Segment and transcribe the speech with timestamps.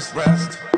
[0.00, 0.75] saddest rest.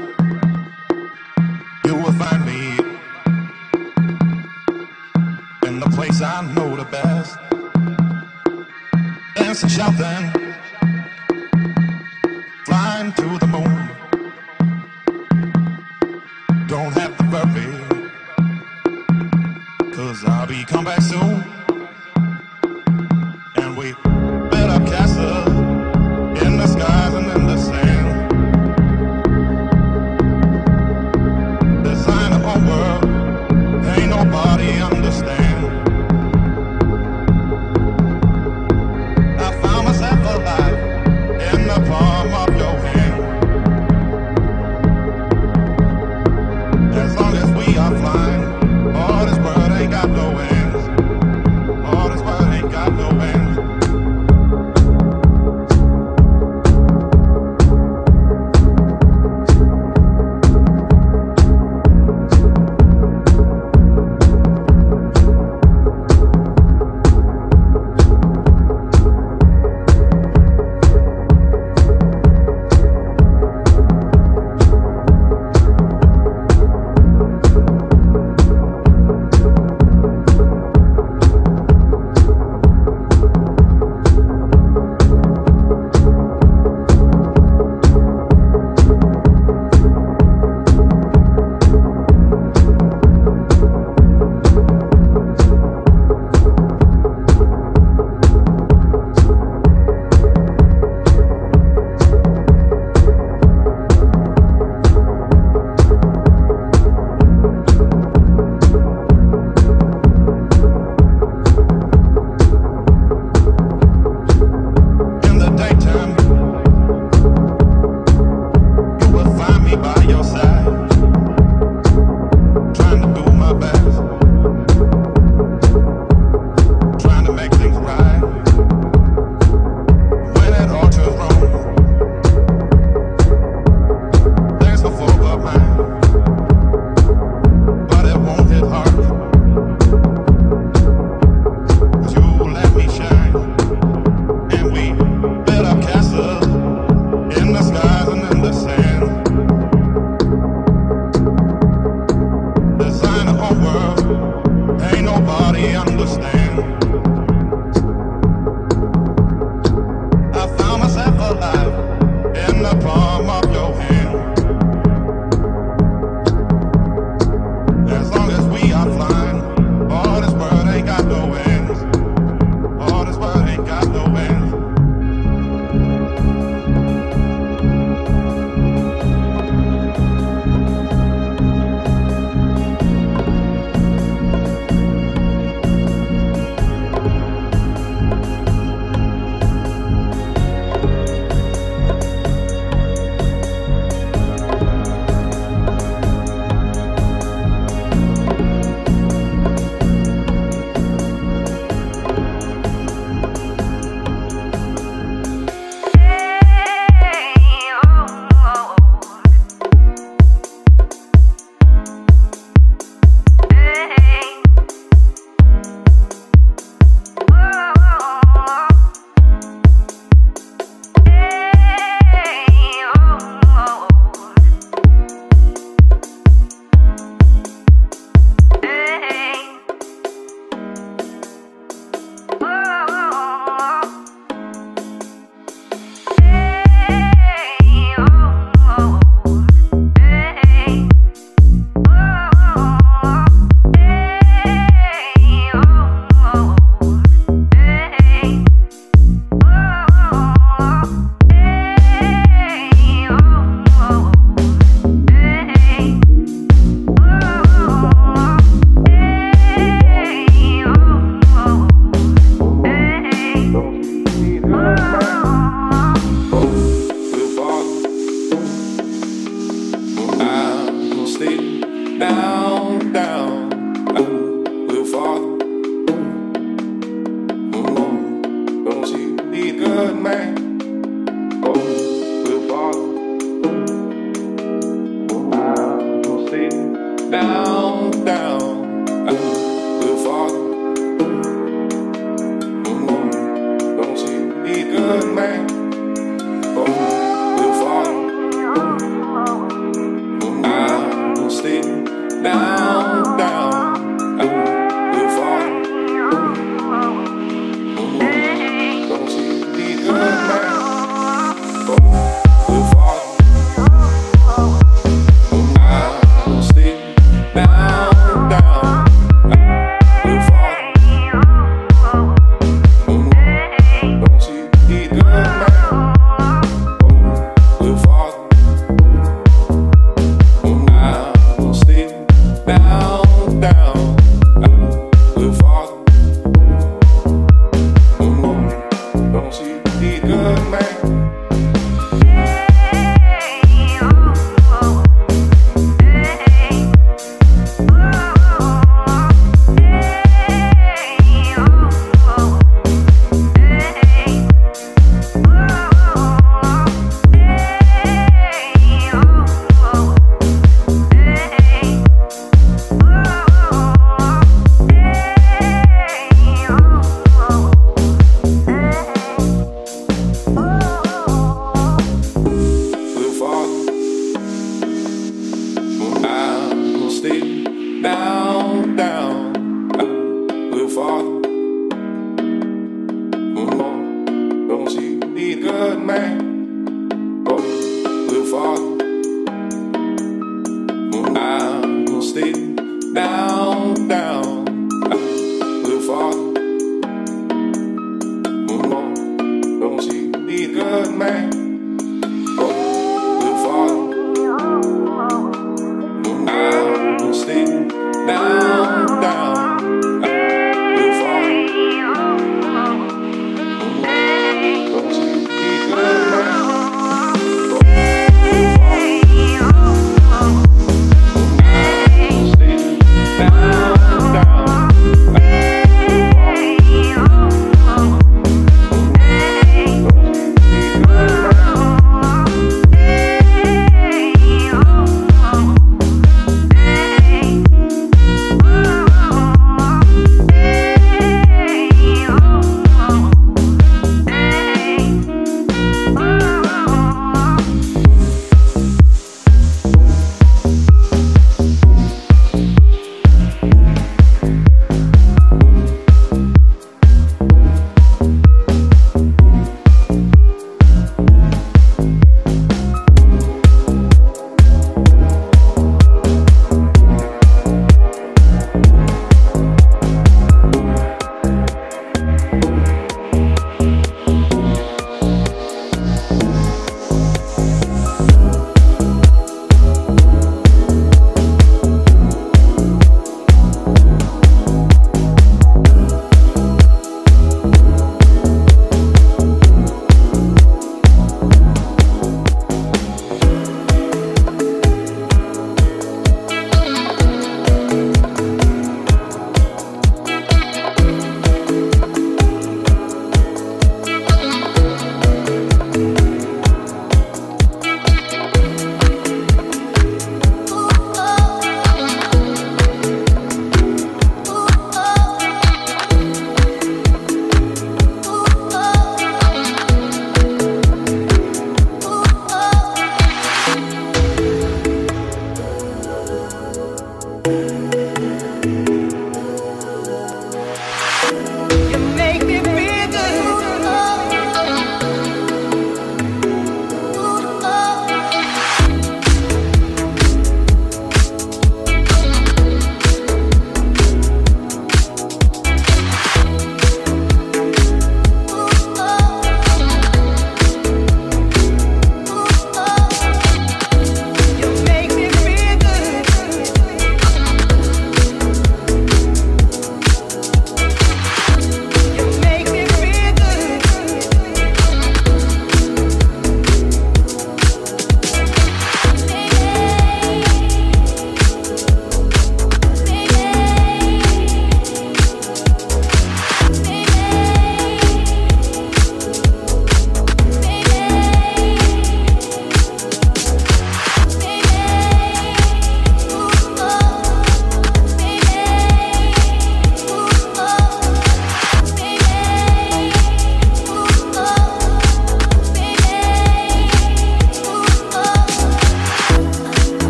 [392.99, 394.08] Down, down.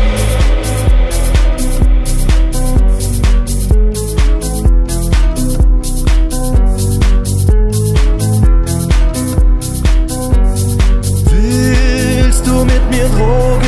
[13.21, 13.60] Drogen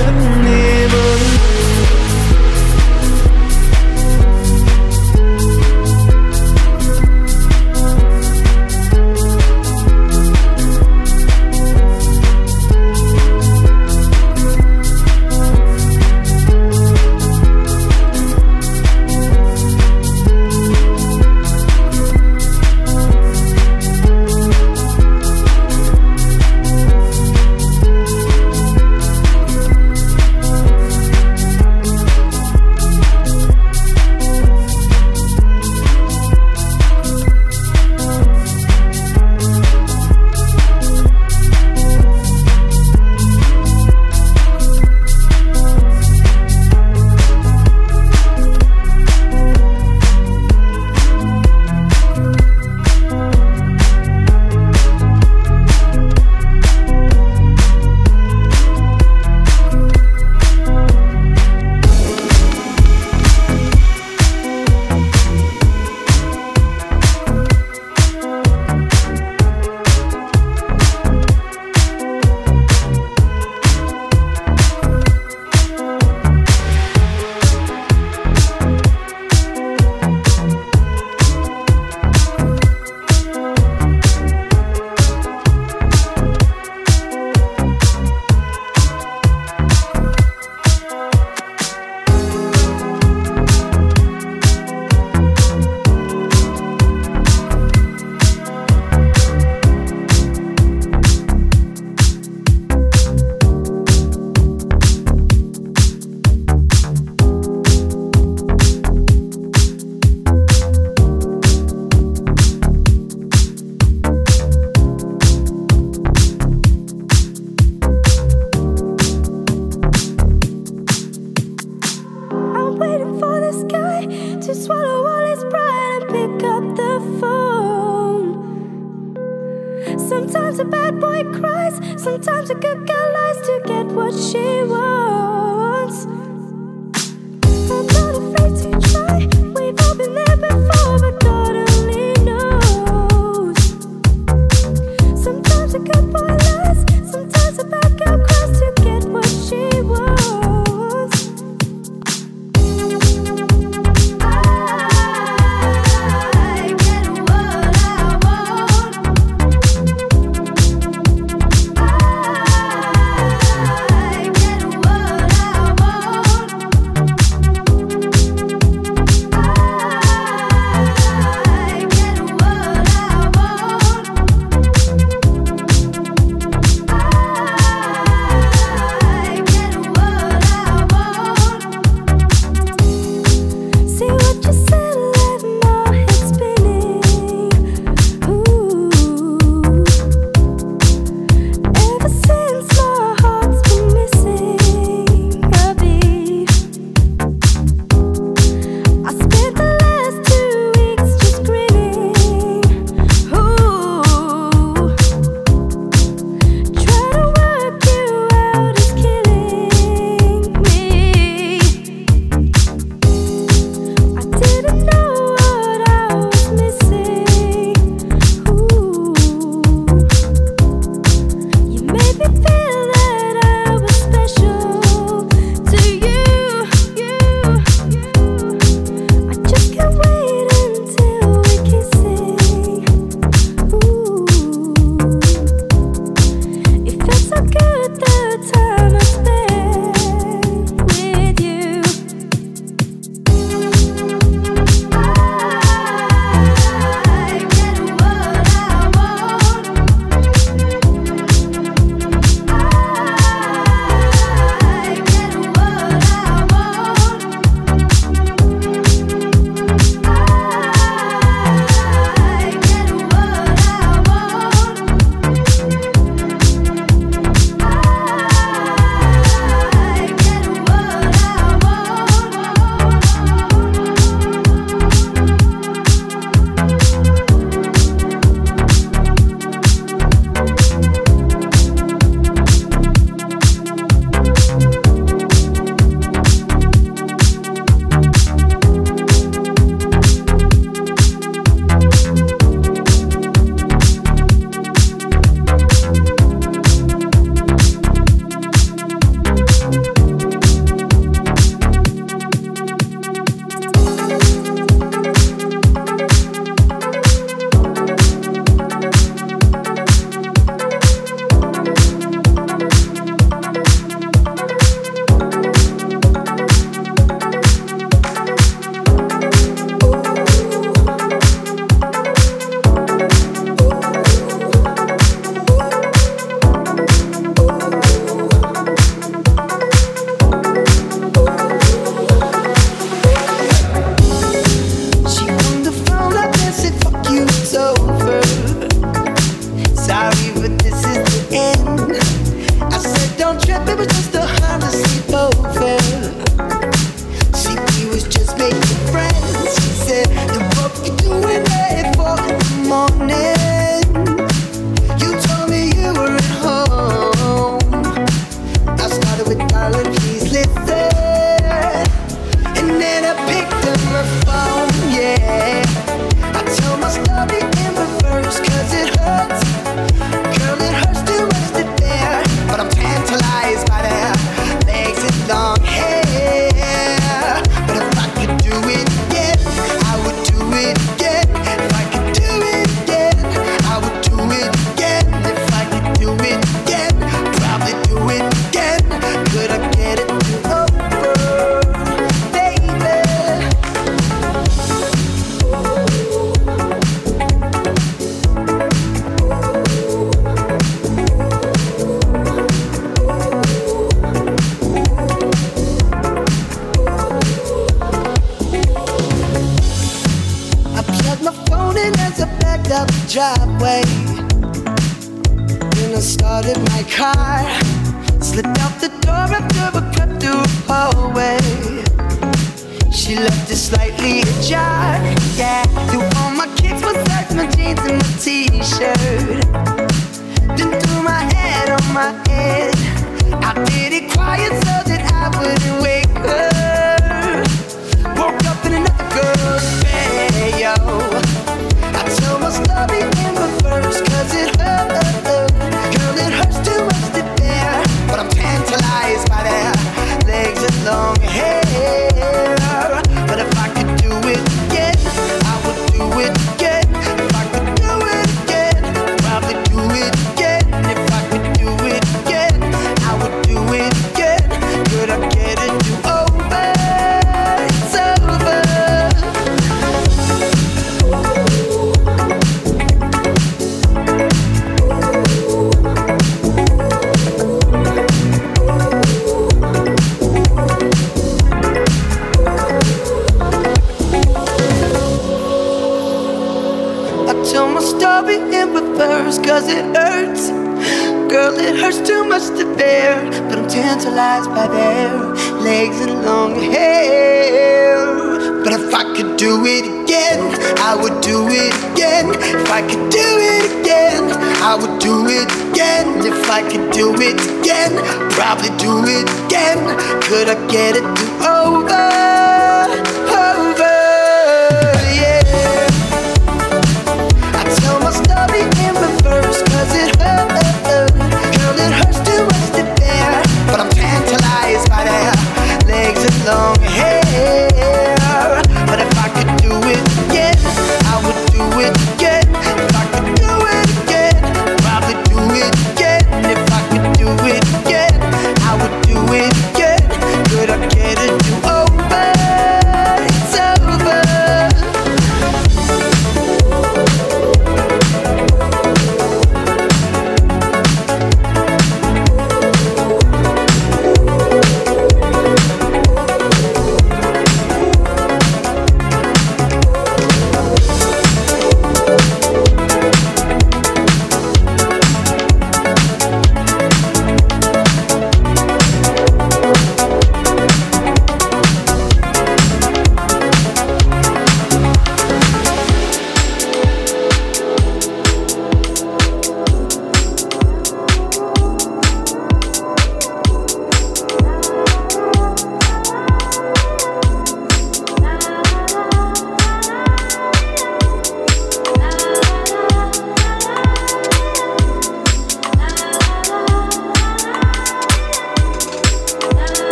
[508.44, 509.80] probably do it again.
[510.24, 512.53] Could I get it to over?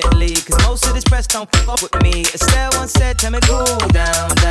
[0.00, 2.22] Cause most of this press don't fuck with me.
[2.22, 4.43] Estelle once said, tell me cool down.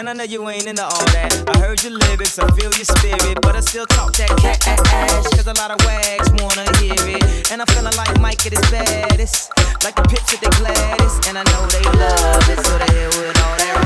[0.00, 1.44] And I know you ain't into all that.
[1.46, 5.28] I heard your lyrics, I feel your spirit, but I still talk that cat ass.
[5.28, 7.52] Cause a lot of wags wanna hear it.
[7.52, 9.52] And I'm feeling like Mike at his baddest.
[9.84, 11.28] Like a picture the gladdest.
[11.28, 13.76] And I know they love it, so they hell with all that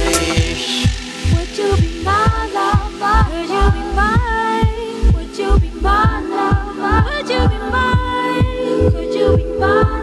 [0.00, 0.88] rubbish.
[1.36, 2.24] Would you be my
[2.56, 3.28] lover?
[3.28, 5.12] Would you be mine?
[5.12, 7.04] Would you be my lover?
[7.04, 8.92] Would you be mine?
[8.96, 9.99] Could you be mine?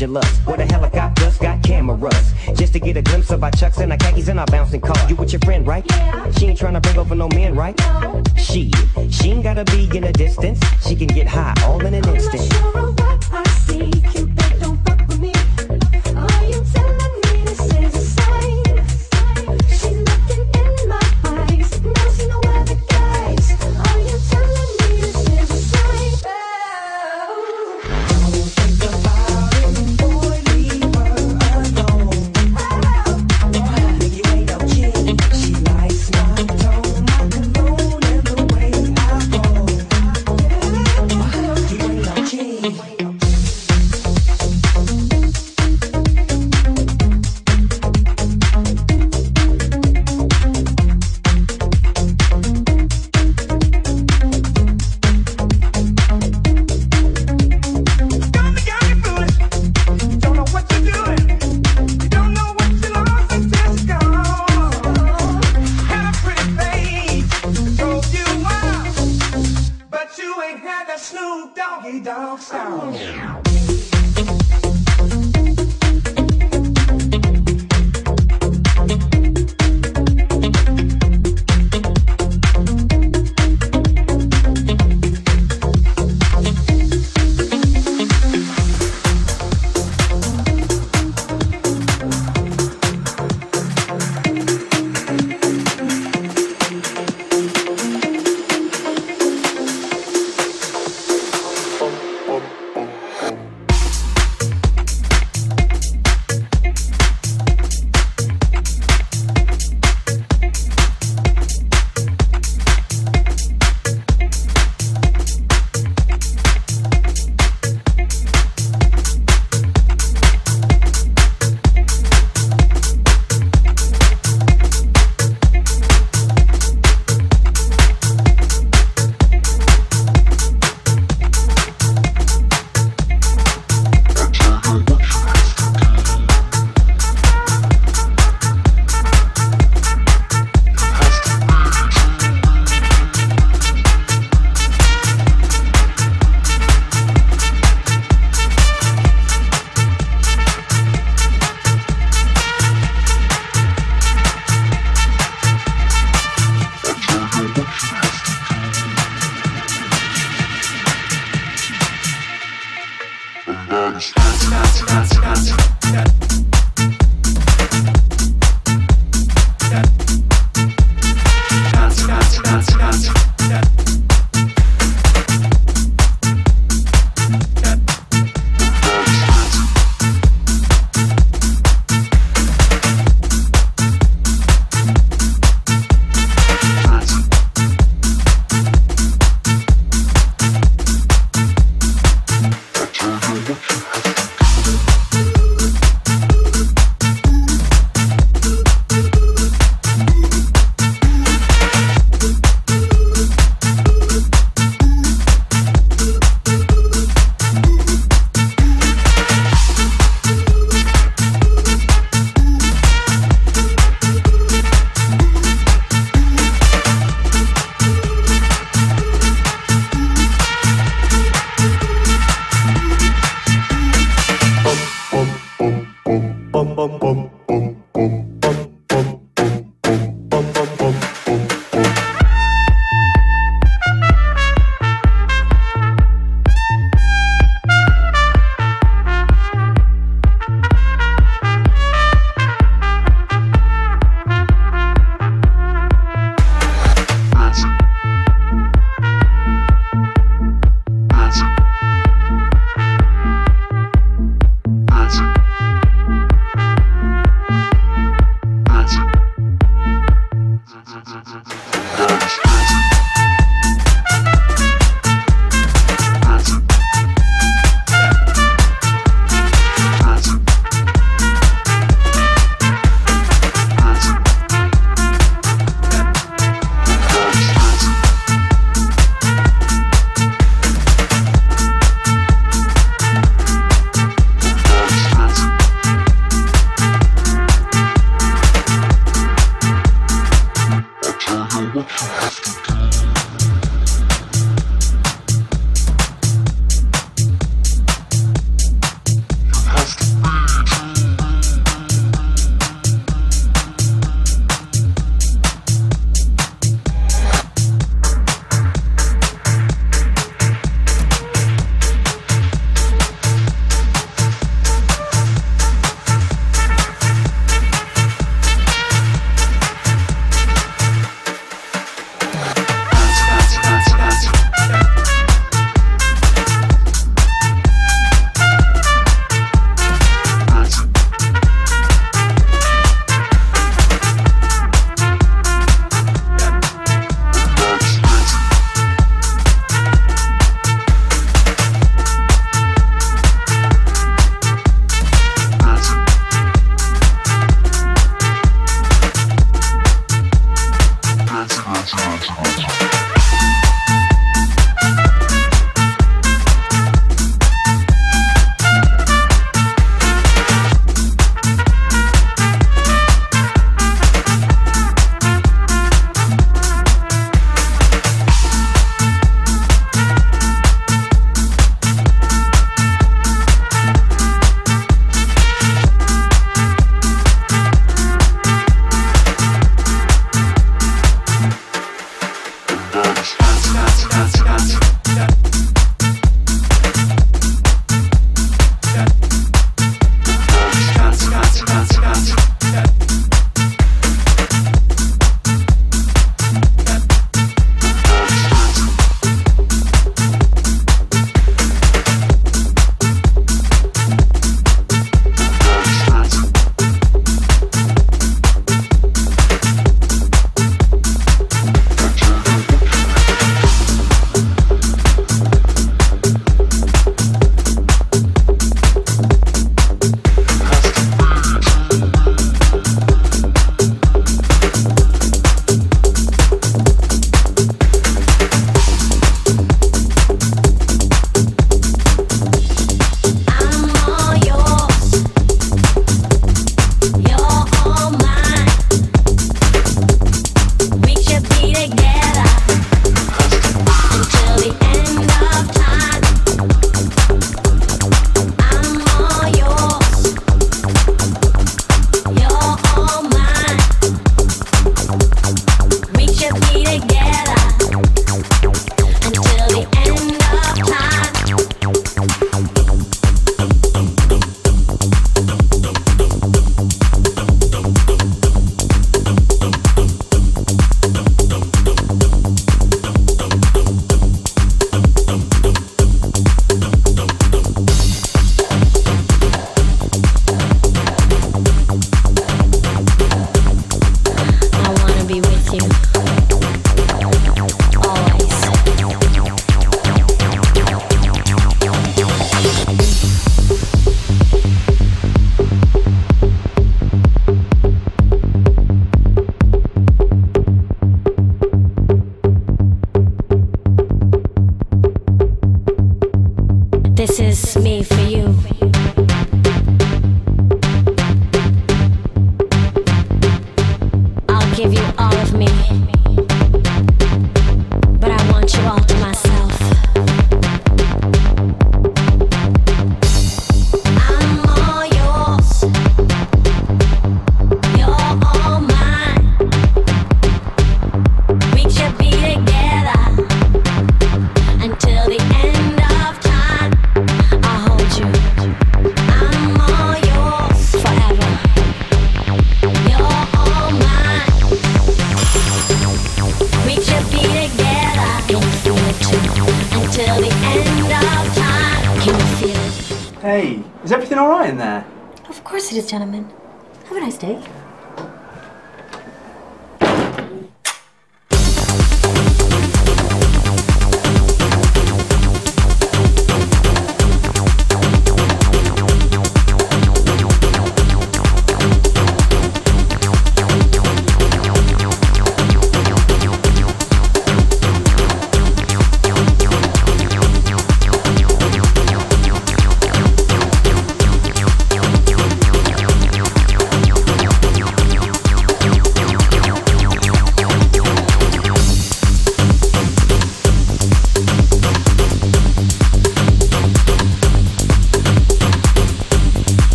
[0.00, 2.32] From Los Angeles, where the helicopters got cameras.
[2.54, 4.96] Just to get a glimpse of our chucks and our khakis and our bouncing car.
[5.08, 5.84] You with your friend, right?
[5.88, 6.30] Yeah.
[6.32, 7.78] She ain't trying to bring over no man, right?
[8.02, 8.22] No.
[8.36, 8.70] She,
[9.10, 9.86] she ain't gotta be